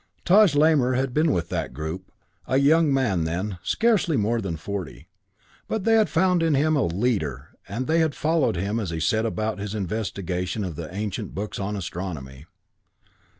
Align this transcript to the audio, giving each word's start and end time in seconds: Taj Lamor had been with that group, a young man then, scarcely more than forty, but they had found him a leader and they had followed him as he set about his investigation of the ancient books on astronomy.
Taj 0.25 0.55
Lamor 0.55 0.95
had 0.95 1.13
been 1.13 1.31
with 1.31 1.49
that 1.49 1.75
group, 1.75 2.11
a 2.47 2.57
young 2.57 2.91
man 2.91 3.23
then, 3.23 3.59
scarcely 3.61 4.17
more 4.17 4.41
than 4.41 4.57
forty, 4.57 5.07
but 5.67 5.83
they 5.83 5.93
had 5.93 6.09
found 6.09 6.41
him 6.41 6.75
a 6.75 6.81
leader 6.81 7.49
and 7.69 7.85
they 7.85 7.99
had 7.99 8.15
followed 8.15 8.55
him 8.55 8.79
as 8.79 8.89
he 8.89 8.99
set 8.99 9.27
about 9.27 9.59
his 9.59 9.75
investigation 9.75 10.63
of 10.63 10.75
the 10.75 10.91
ancient 10.91 11.35
books 11.35 11.59
on 11.59 11.75
astronomy. 11.75 12.47